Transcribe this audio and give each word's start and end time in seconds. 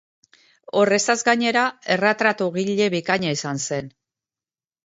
Horrezaz 0.79 1.17
gainera, 1.27 1.67
erretratugile 1.97 2.91
bikaina 2.97 3.35
izan 3.39 3.63
zen. 3.69 3.93